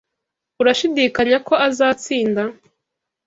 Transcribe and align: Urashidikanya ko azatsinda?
Urashidikanya 0.61 1.37
ko 1.47 1.53
azatsinda? 1.67 2.41